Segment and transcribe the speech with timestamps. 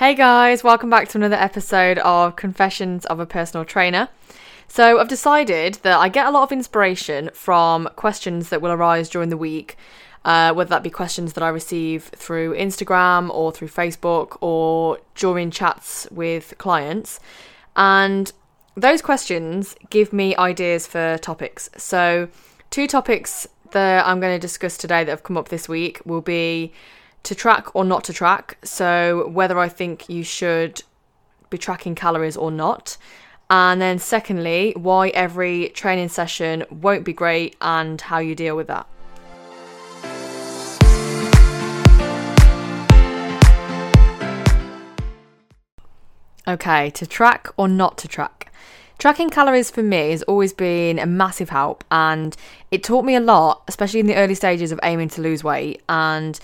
[0.00, 4.08] Hey guys, welcome back to another episode of Confessions of a Personal Trainer.
[4.66, 9.10] So, I've decided that I get a lot of inspiration from questions that will arise
[9.10, 9.76] during the week,
[10.24, 15.50] uh, whether that be questions that I receive through Instagram or through Facebook or during
[15.50, 17.20] chats with clients.
[17.76, 18.32] And
[18.76, 21.68] those questions give me ideas for topics.
[21.76, 22.30] So,
[22.70, 26.22] two topics that I'm going to discuss today that have come up this week will
[26.22, 26.72] be
[27.22, 28.58] to track or not to track.
[28.62, 30.82] So, whether I think you should
[31.50, 32.96] be tracking calories or not.
[33.50, 38.68] And then, secondly, why every training session won't be great and how you deal with
[38.68, 38.86] that.
[46.46, 48.52] Okay, to track or not to track.
[48.98, 52.36] Tracking calories for me has always been a massive help and
[52.70, 55.80] it taught me a lot, especially in the early stages of aiming to lose weight.
[55.88, 56.38] And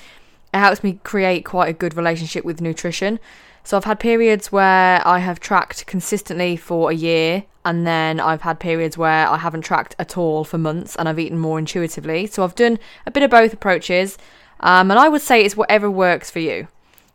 [0.57, 3.21] it helps me create quite a good relationship with nutrition.
[3.65, 8.43] So I've had periods where I have tracked consistently for a year, and then I've
[8.43, 12.29] had periods where I haven't tracked at all for months and I've eaten more intuitively.
[12.29, 14.19] So I've done a bit of both approaches,
[14.61, 16.69] um, and I would say it's whatever works for you.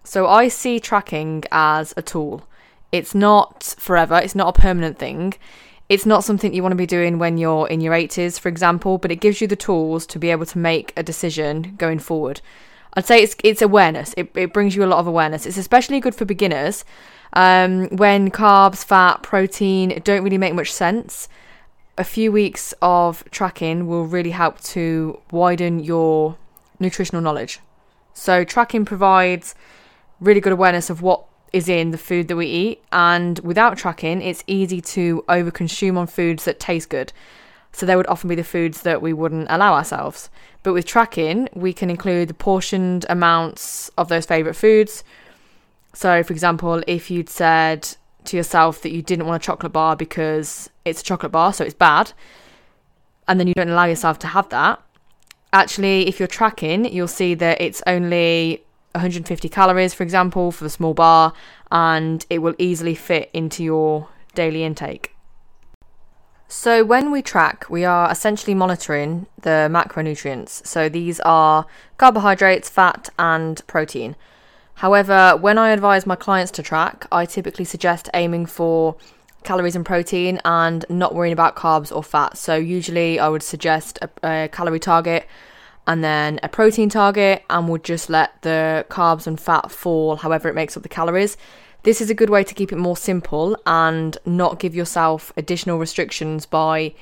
[0.03, 2.45] So I see tracking as a tool.
[2.91, 5.35] It's not forever, it's not a permanent thing.
[5.87, 8.97] It's not something you want to be doing when you're in your 80s, for example,
[8.97, 12.41] but it gives you the tools to be able to make a decision going forward.
[12.93, 14.13] I'd say it's it's awareness.
[14.17, 15.45] It it brings you a lot of awareness.
[15.45, 16.83] It's especially good for beginners
[17.33, 21.29] um, when carbs, fat, protein don't really make much sense.
[21.97, 26.37] A few weeks of tracking will really help to widen your
[26.79, 27.59] nutritional knowledge.
[28.13, 29.55] So tracking provides
[30.19, 34.21] really good awareness of what is in the food that we eat, and without tracking,
[34.21, 37.11] it's easy to overconsume on foods that taste good.
[37.71, 40.29] So they would often be the foods that we wouldn't allow ourselves.
[40.63, 45.03] But with tracking, we can include the portioned amounts of those favourite foods.
[45.93, 49.95] So, for example, if you'd said to yourself that you didn't want a chocolate bar
[49.95, 52.13] because it's a chocolate bar, so it's bad,
[53.27, 54.81] and then you don't allow yourself to have that,
[55.53, 58.63] actually, if you're tracking, you'll see that it's only
[58.93, 61.33] 150 calories, for example, for the small bar,
[61.71, 65.15] and it will easily fit into your daily intake.
[66.53, 70.67] So, when we track, we are essentially monitoring the macronutrients.
[70.67, 71.65] So, these are
[71.97, 74.17] carbohydrates, fat, and protein.
[74.73, 78.97] However, when I advise my clients to track, I typically suggest aiming for
[79.45, 82.37] calories and protein and not worrying about carbs or fat.
[82.37, 85.27] So, usually I would suggest a, a calorie target
[85.87, 90.49] and then a protein target, and would just let the carbs and fat fall however
[90.49, 91.37] it makes up the calories.
[91.83, 95.79] This is a good way to keep it more simple and not give yourself additional
[95.79, 96.93] restrictions by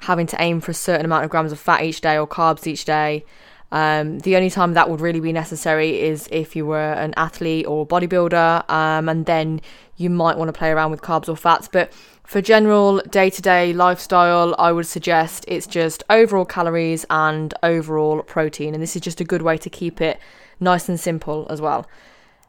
[0.00, 2.66] having to aim for a certain amount of grams of fat each day or carbs
[2.66, 3.26] each day.
[3.72, 7.66] Um, the only time that would really be necessary is if you were an athlete
[7.66, 9.60] or bodybuilder, um, and then
[9.96, 11.68] you might want to play around with carbs or fats.
[11.68, 11.92] But
[12.24, 18.22] for general day to day lifestyle, I would suggest it's just overall calories and overall
[18.22, 18.72] protein.
[18.72, 20.18] And this is just a good way to keep it
[20.58, 21.86] nice and simple as well.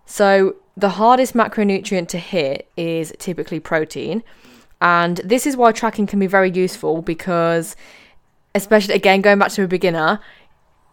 [0.06, 4.24] So, the hardest macronutrient to hit is typically protein.
[4.82, 7.76] And this is why tracking can be very useful because,
[8.56, 10.20] especially again, going back to a beginner,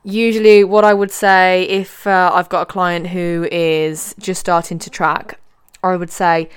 [0.04, 4.78] usually what I would say if uh, I've got a client who is just starting
[4.81, 5.41] to track,
[5.82, 6.49] I would say,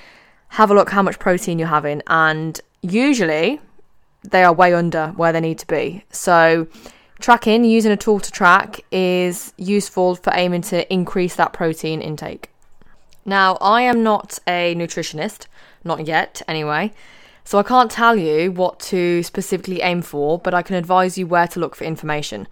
[0.49, 2.01] have a look how much protein you're having.
[2.07, 3.59] And usually
[4.29, 6.03] they are way under where they need to be.
[6.11, 6.67] So,
[7.23, 12.49] tracking, using a tool to track, is useful for aiming to increase that protein intake.
[13.23, 15.47] Now, I am not a nutritionist,
[15.85, 16.91] not yet anyway,
[17.45, 21.25] so I can't tell you what to specifically aim for, but I can advise you
[21.25, 22.45] where to look for information.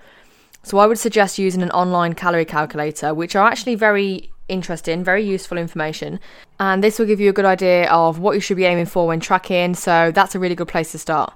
[0.63, 5.23] So I would suggest using an online calorie calculator, which are actually very interesting, very
[5.23, 6.17] useful information.
[6.61, 9.05] And this will give you a good idea of what you should be aiming for
[9.05, 11.33] when tracking, so that's a really good place to start.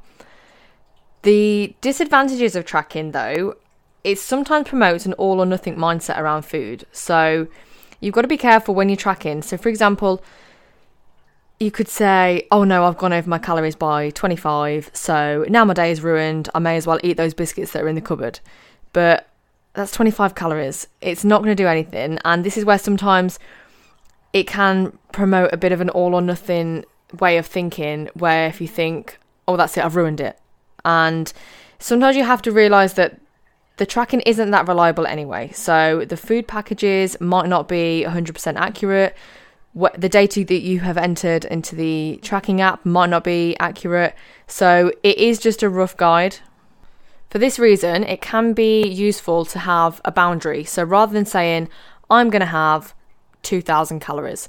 [1.25, 3.55] The disadvantages of tracking, though,
[4.03, 6.85] it sometimes promotes an all or nothing mindset around food.
[6.91, 7.47] So
[7.99, 9.41] You've got to be careful when you're tracking.
[9.41, 10.23] So, for example,
[11.59, 15.73] you could say, oh no, I've gone over my calories by 25, so now my
[15.73, 16.49] day is ruined.
[16.53, 18.41] I may as well eat those biscuits that are in the cupboard.
[18.93, 19.28] But
[19.73, 20.87] that's 25 calories.
[21.01, 22.19] It's not going to do anything.
[22.25, 23.39] And this is where sometimes
[24.33, 26.85] it can promote a bit of an all or nothing
[27.19, 29.17] way of thinking, where if you think,
[29.47, 30.37] oh, that's it, I've ruined it.
[30.85, 31.34] And
[31.79, 33.20] sometimes you have to realize that
[33.78, 35.52] the tracking isn't that reliable anyway.
[35.53, 39.17] So the food packages might not be 100% accurate.
[39.73, 44.16] The data that you have entered into the tracking app might not be accurate.
[44.47, 46.37] So it is just a rough guide.
[47.29, 50.64] For this reason, it can be useful to have a boundary.
[50.64, 51.67] So rather than saying,
[52.09, 52.93] I'm going to have
[53.41, 54.47] 2000 calories,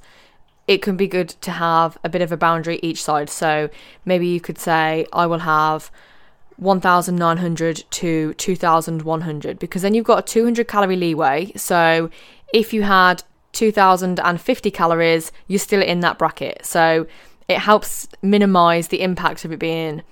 [0.68, 3.28] it can be good to have a bit of a boundary each side.
[3.28, 3.70] So
[4.04, 5.90] maybe you could say, I will have
[6.58, 11.52] 1900 to 2100 because then you've got a 200 calorie leeway.
[11.56, 12.10] So
[12.52, 13.22] if you had
[13.52, 16.64] 2050 calories, you're still in that bracket.
[16.64, 17.06] So
[17.48, 20.02] it helps minimize the impact of it being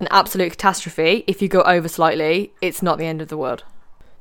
[0.00, 1.24] an absolute catastrophe.
[1.26, 3.64] If you go over slightly, it's not the end of the world.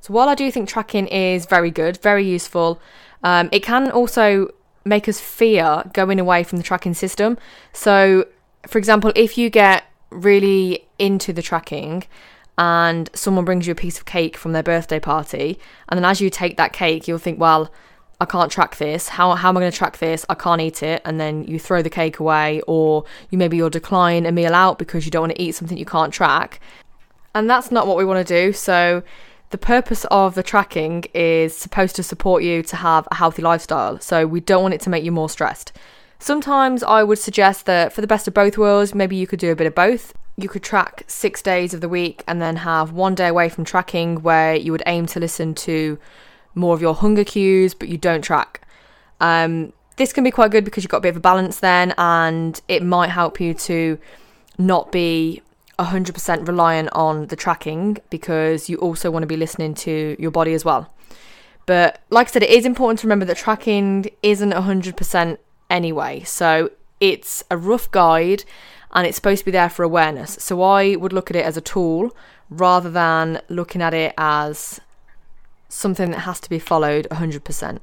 [0.01, 2.81] So while I do think tracking is very good, very useful,
[3.23, 4.49] um, it can also
[4.83, 7.37] make us fear going away from the tracking system.
[7.71, 8.25] So,
[8.67, 12.03] for example, if you get really into the tracking
[12.57, 15.57] and someone brings you a piece of cake from their birthday party,
[15.89, 17.71] and then as you take that cake, you'll think, well,
[18.19, 19.07] I can't track this.
[19.07, 20.27] How, how am I going to track this?
[20.29, 21.01] I can't eat it.
[21.05, 24.77] And then you throw the cake away, or you maybe you'll decline a meal out
[24.77, 26.59] because you don't want to eat something you can't track.
[27.33, 28.53] And that's not what we want to do.
[28.53, 29.01] So,
[29.49, 33.99] the purpose of the tracking is supposed to support you to have a healthy lifestyle.
[33.99, 35.71] So, we don't want it to make you more stressed.
[36.19, 39.51] Sometimes I would suggest that for the best of both worlds, maybe you could do
[39.51, 40.13] a bit of both.
[40.41, 43.63] You could track six days of the week and then have one day away from
[43.63, 45.99] tracking where you would aim to listen to
[46.55, 48.61] more of your hunger cues, but you don't track.
[49.19, 51.93] Um, this can be quite good because you've got a bit of a balance then,
[51.97, 53.99] and it might help you to
[54.57, 55.41] not be
[55.79, 60.53] 100% reliant on the tracking because you also want to be listening to your body
[60.53, 60.93] as well.
[61.65, 65.37] But like I said, it is important to remember that tracking isn't 100%
[65.69, 66.23] anyway.
[66.23, 68.43] So it's a rough guide
[68.93, 70.37] and it's supposed to be there for awareness.
[70.39, 72.15] So I would look at it as a tool
[72.49, 74.79] rather than looking at it as
[75.69, 77.79] something that has to be followed 100%.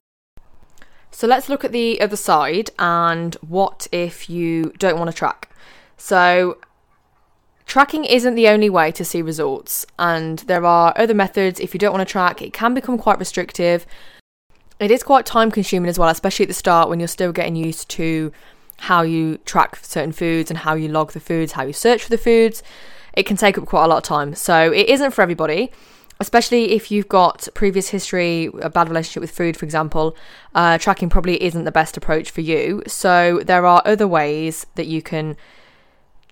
[1.11, 5.51] So let's look at the other side and what if you don't want to track.
[5.97, 6.59] So
[7.67, 11.79] tracking isn't the only way to see results and there are other methods if you
[11.79, 13.87] don't want to track it can become quite restrictive.
[14.79, 17.57] It is quite time consuming as well, especially at the start when you're still getting
[17.57, 18.33] used to
[18.79, 22.11] how you track certain foods and how you log the foods, how you search for
[22.11, 22.63] the foods.
[23.13, 24.35] It can take up quite a lot of time.
[24.35, 25.73] So it isn't for everybody
[26.21, 30.17] especially if you've got previous history, a bad relationship with food, for example,
[30.55, 32.83] uh, tracking probably isn't the best approach for you.
[32.87, 35.37] So there are other ways that you can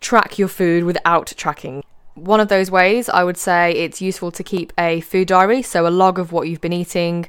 [0.00, 1.84] track your food without tracking.
[2.14, 5.86] One of those ways, I would say it's useful to keep a food diary, so
[5.86, 7.28] a log of what you've been eating.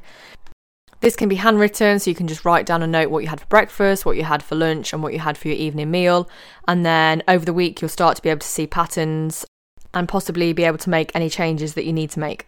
[1.00, 3.40] This can be handwritten, so you can just write down a note what you had
[3.40, 6.28] for breakfast, what you had for lunch, and what you had for your evening meal.
[6.66, 9.46] And then over the week, you'll start to be able to see patterns
[9.94, 12.46] and possibly be able to make any changes that you need to make.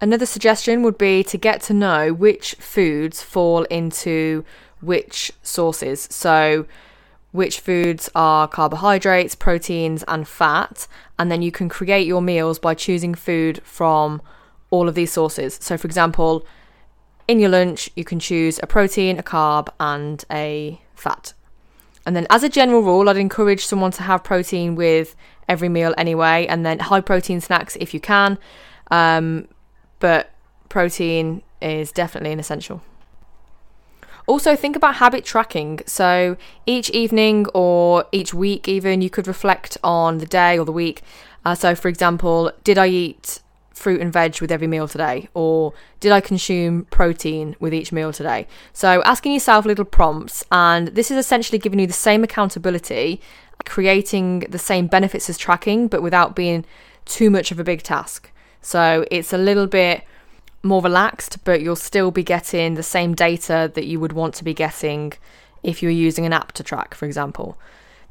[0.00, 4.44] Another suggestion would be to get to know which foods fall into
[4.80, 6.08] which sources.
[6.10, 6.66] So,
[7.32, 10.86] which foods are carbohydrates, proteins, and fat,
[11.18, 14.22] and then you can create your meals by choosing food from
[14.70, 15.58] all of these sources.
[15.60, 16.46] So, for example,
[17.26, 21.32] in your lunch, you can choose a protein, a carb, and a fat.
[22.06, 25.16] And then, as a general rule, I'd encourage someone to have protein with
[25.48, 28.38] every meal anyway, and then high protein snacks if you can.
[28.90, 29.48] Um,
[30.00, 30.30] but
[30.68, 32.82] protein is definitely an essential.
[34.26, 35.80] Also, think about habit tracking.
[35.86, 36.36] So,
[36.66, 41.02] each evening or each week, even, you could reflect on the day or the week.
[41.44, 43.40] Uh, so, for example, did I eat
[43.74, 45.28] fruit and veg with every meal today?
[45.34, 48.46] Or did I consume protein with each meal today?
[48.72, 53.20] So, asking yourself little prompts, and this is essentially giving you the same accountability
[53.64, 56.64] creating the same benefits as tracking, but without being
[57.04, 58.30] too much of a big task.
[58.60, 60.04] So it's a little bit
[60.62, 64.44] more relaxed, but you'll still be getting the same data that you would want to
[64.44, 65.12] be getting
[65.62, 67.58] if you were using an app to track, for example.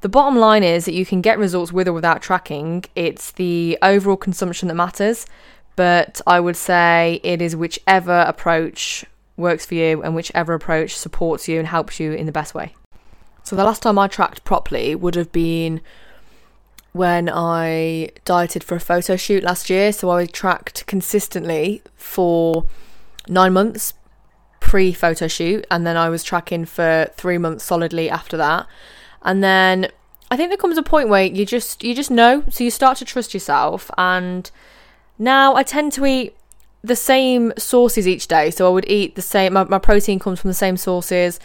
[0.03, 2.83] The bottom line is that you can get results with or without tracking.
[2.93, 5.25] It's the overall consumption that matters,
[5.77, 9.05] but I would say it is whichever approach
[9.37, 12.75] works for you and whichever approach supports you and helps you in the best way.
[13.43, 15.79] So the last time I tracked properly would have been
[16.91, 19.93] when I dieted for a photo shoot last year.
[19.93, 22.65] So I tracked consistently for
[23.29, 23.93] nine months
[24.59, 28.67] pre photo shoot, and then I was tracking for three months solidly after that.
[29.23, 29.87] And then
[30.29, 32.97] I think there comes a point where you just you just know, so you start
[32.97, 33.89] to trust yourself.
[33.97, 34.49] And
[35.17, 36.35] now I tend to eat
[36.83, 38.51] the same sources each day.
[38.51, 39.53] So I would eat the same.
[39.53, 41.39] My, my protein comes from the same sources.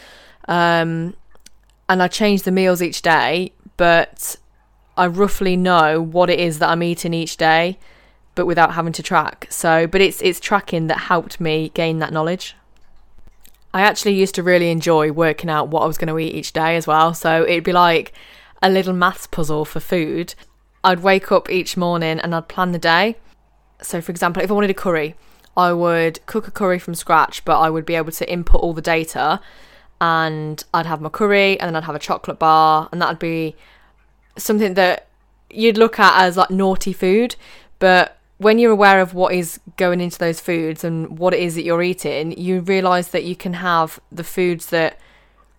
[0.48, 1.14] Um,
[1.88, 4.36] and I change the meals each day, but
[4.96, 7.78] I roughly know what it is that I'm eating each day,
[8.34, 9.46] but without having to track.
[9.48, 12.56] So, but it's it's tracking that helped me gain that knowledge.
[13.78, 16.52] I actually used to really enjoy working out what I was going to eat each
[16.52, 17.14] day as well.
[17.14, 18.12] So it'd be like
[18.62, 20.34] a little maths puzzle for food.
[20.82, 23.16] I'd wake up each morning and I'd plan the day.
[23.80, 25.14] So, for example, if I wanted a curry,
[25.56, 28.72] I would cook a curry from scratch, but I would be able to input all
[28.72, 29.40] the data
[30.00, 33.56] and I'd have my curry and then I'd have a chocolate bar and that'd be
[34.36, 35.08] something that
[35.50, 37.36] you'd look at as like naughty food,
[37.78, 41.56] but when you're aware of what is going into those foods and what it is
[41.56, 44.98] that you're eating, you realize that you can have the foods that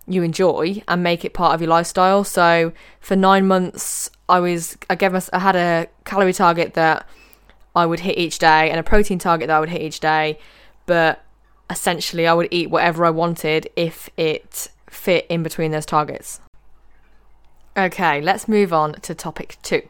[0.06, 2.24] you enjoy and make it part of your lifestyle.
[2.24, 7.06] So for nine months, I was I gave us I had a calorie target that
[7.76, 10.38] I would hit each day and a protein target that I would hit each day,
[10.86, 11.22] but
[11.68, 16.40] essentially I would eat whatever I wanted if it fit in between those targets.
[17.76, 19.82] Okay, let's move on to topic two.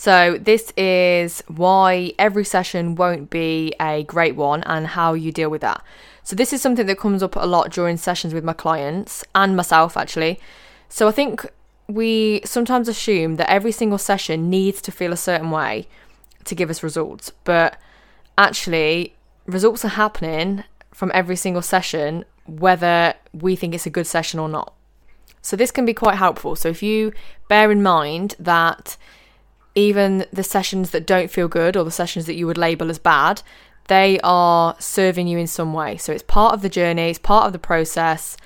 [0.00, 5.50] So, this is why every session won't be a great one and how you deal
[5.50, 5.84] with that.
[6.22, 9.54] So, this is something that comes up a lot during sessions with my clients and
[9.54, 10.40] myself, actually.
[10.88, 11.44] So, I think
[11.86, 15.86] we sometimes assume that every single session needs to feel a certain way
[16.44, 17.76] to give us results, but
[18.38, 20.64] actually, results are happening
[20.94, 24.72] from every single session, whether we think it's a good session or not.
[25.42, 26.56] So, this can be quite helpful.
[26.56, 27.12] So, if you
[27.50, 28.96] bear in mind that
[29.74, 32.98] even the sessions that don't feel good or the sessions that you would label as
[32.98, 33.42] bad,
[33.88, 35.96] they are serving you in some way.
[35.96, 38.36] So, it's part of the journey, it's part of the process.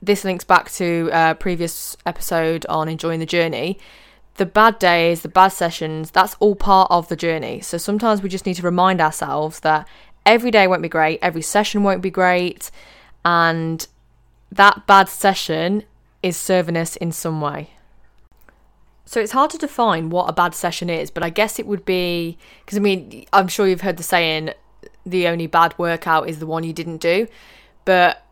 [0.00, 3.78] This links back to a previous episode on enjoying the journey.
[4.36, 7.60] The bad days, the bad sessions, that's all part of the journey.
[7.60, 9.86] So, sometimes we just need to remind ourselves that
[10.26, 12.70] every day won't be great, every session won't be great,
[13.24, 13.86] and
[14.50, 15.84] that bad session
[16.22, 17.70] is serving us in some way.
[19.12, 21.84] So it's hard to define what a bad session is, but I guess it would
[21.84, 24.54] be because I mean, I'm sure you've heard the saying
[25.04, 27.28] the only bad workout is the one you didn't do,
[27.84, 28.24] but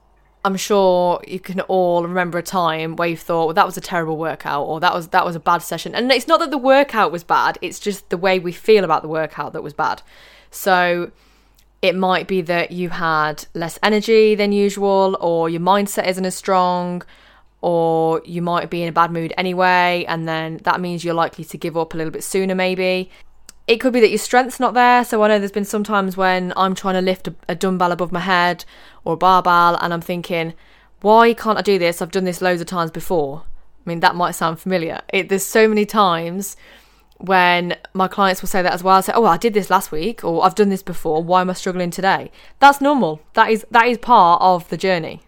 [0.43, 3.83] I'm sure you can all remember a time where you thought, well, that was a
[3.83, 5.95] terrible workout, or that was that was a bad session.
[5.95, 9.03] And it's not that the workout was bad; it's just the way we feel about
[9.03, 10.01] the workout that was bad.
[10.51, 11.11] So
[11.83, 16.37] it might be that you had less energy than usual, or your mindset isn't as
[16.37, 17.03] strong,
[17.63, 21.45] or you might be in a bad mood anyway, and then that means you're likely
[21.45, 23.11] to give up a little bit sooner, maybe.
[23.67, 25.05] It could be that your strength's not there.
[25.05, 27.93] So I know there's been some times when I'm trying to lift a, a dumbbell
[27.93, 28.65] above my head
[29.05, 30.55] or a barbell, and I'm thinking,
[31.03, 32.03] why can't I do this?
[32.03, 33.45] I've done this loads of times before.
[33.45, 35.01] I mean, that might sound familiar.
[35.13, 36.57] It, there's so many times
[37.19, 38.97] when my clients will say that as well.
[38.97, 41.23] I say, "Oh, I did this last week, or I've done this before.
[41.23, 43.21] Why am I struggling today?" That's normal.
[43.35, 45.21] That is that is part of the journey.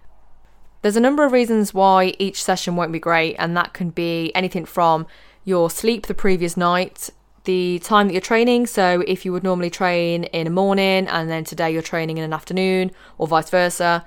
[0.82, 4.32] There's a number of reasons why each session won't be great, and that can be
[4.34, 5.06] anything from
[5.44, 7.08] your sleep the previous night,
[7.44, 8.66] the time that you're training.
[8.66, 12.24] So, if you would normally train in a morning and then today you're training in
[12.24, 14.04] an afternoon, or vice versa,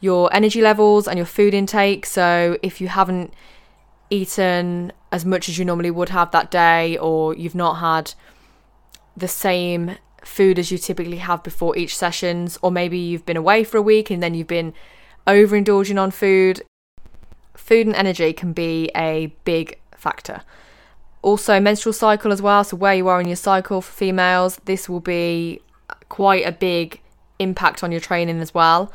[0.00, 2.04] your energy levels and your food intake.
[2.04, 3.32] So, if you haven't
[4.10, 8.14] eaten as much as you normally would have that day, or you've not had
[9.16, 13.62] the same food as you typically have before each sessions, or maybe you've been away
[13.62, 14.74] for a week and then you've been
[15.26, 16.62] overindulging on food.
[17.54, 20.42] Food and energy can be a big factor.
[21.22, 22.62] Also, menstrual cycle as well.
[22.62, 25.60] So, where you are in your cycle for females, this will be
[26.08, 27.00] quite a big
[27.38, 28.92] impact on your training as well.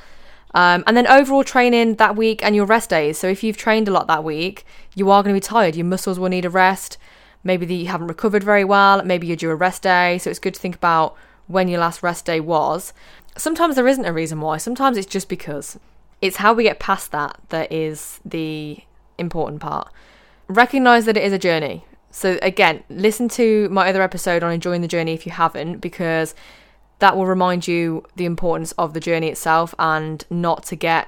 [0.54, 3.18] Um, and then overall training that week and your rest days.
[3.18, 5.76] So if you've trained a lot that week, you are going to be tired.
[5.76, 6.98] Your muscles will need a rest.
[7.44, 9.04] Maybe you haven't recovered very well.
[9.04, 10.18] Maybe you're due a rest day.
[10.18, 11.16] So it's good to think about
[11.48, 12.94] when your last rest day was.
[13.38, 14.58] Sometimes there isn't a reason why.
[14.58, 15.80] Sometimes it's just because.
[16.22, 18.80] It's how we get past that that is the
[19.18, 19.92] important part.
[20.48, 21.86] Recognize that it is a journey.
[22.12, 26.36] So again, listen to my other episode on enjoying the journey if you haven't, because
[27.00, 31.08] that will remind you the importance of the journey itself and not to get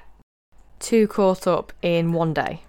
[0.80, 2.62] too caught up in one day.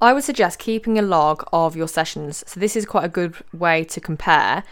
[0.00, 2.44] I would suggest keeping a log of your sessions.
[2.46, 4.64] So, this is quite a good way to compare.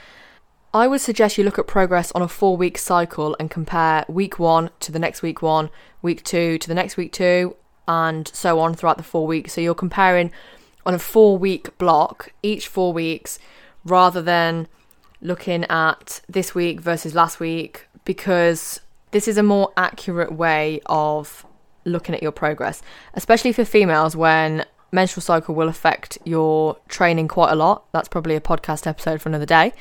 [0.75, 4.39] I would suggest you look at progress on a four week cycle and compare week
[4.39, 5.69] one to the next week one,
[6.01, 9.53] week two to the next week two, and so on throughout the four weeks.
[9.53, 10.33] So, you're comparing
[10.87, 13.39] on a four week block each four weeks
[13.85, 14.67] rather than
[15.21, 21.45] looking at this week versus last week because this is a more accurate way of
[21.85, 22.81] looking at your progress,
[23.13, 27.85] especially for females when menstrual cycle will affect your training quite a lot.
[27.93, 29.73] That's probably a podcast episode for another day.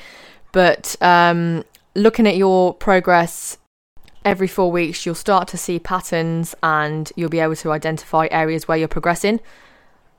[0.51, 1.63] But um,
[1.96, 3.58] looking at your progress
[4.24, 8.67] every four weeks, you'll start to see patterns and you'll be able to identify areas
[8.67, 9.39] where you're progressing.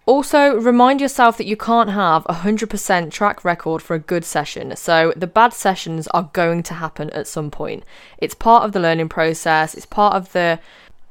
[0.04, 4.74] Also, remind yourself that you can't have a 100% track record for a good session.
[4.74, 7.84] So, the bad sessions are going to happen at some point.
[8.18, 10.58] It's part of the learning process, it's part of the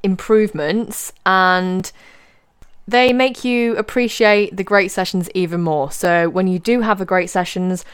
[0.04, 1.90] improvements, and
[2.86, 5.90] they make you appreciate the great sessions even more.
[5.90, 7.86] So, when you do have the great sessions,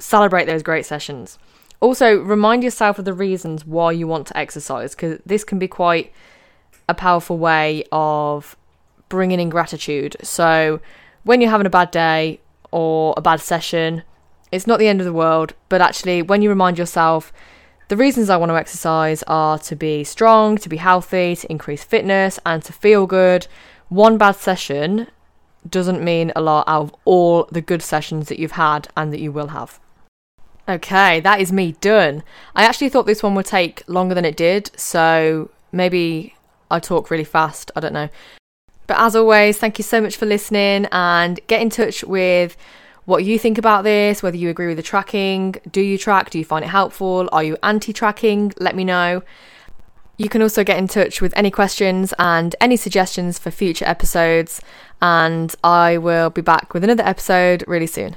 [0.00, 1.38] celebrate those great sessions.
[1.80, 5.68] Also, remind yourself of the reasons why you want to exercise because this can be
[5.68, 6.12] quite
[6.88, 8.56] a powerful way of
[9.08, 10.16] bringing in gratitude.
[10.22, 10.80] So
[11.24, 12.40] when you're having a bad day
[12.70, 14.02] or a bad session,
[14.52, 17.32] it's not the end of the world, but actually, when you remind yourself,
[17.88, 21.82] the reasons I want to exercise are to be strong, to be healthy, to increase
[21.82, 23.46] fitness, and to feel good.
[23.88, 25.08] One bad session
[25.68, 29.20] doesn't mean a lot out of all the good sessions that you've had and that
[29.20, 29.80] you will have.
[30.70, 32.22] Okay, that is me done.
[32.54, 36.36] I actually thought this one would take longer than it did, so maybe
[36.70, 37.72] I talk really fast.
[37.74, 38.08] I don't know.
[38.86, 42.56] But as always, thank you so much for listening and get in touch with
[43.04, 45.56] what you think about this, whether you agree with the tracking.
[45.72, 46.30] Do you track?
[46.30, 47.28] Do you find it helpful?
[47.32, 48.52] Are you anti tracking?
[48.60, 49.22] Let me know.
[50.18, 54.60] You can also get in touch with any questions and any suggestions for future episodes,
[55.02, 58.14] and I will be back with another episode really soon.